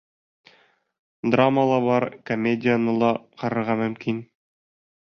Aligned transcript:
Драма 1.35 1.67
ла 1.73 1.77
бар, 1.89 2.09
комедияны 2.31 2.99
ла 3.05 3.15
ҡарарға 3.45 3.81
мөмкин. 3.87 4.27